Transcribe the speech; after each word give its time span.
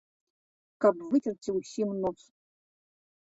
Каб 0.85 0.95
выцерці 1.11 1.53
ўсім 1.59 1.89
нос. 2.05 2.21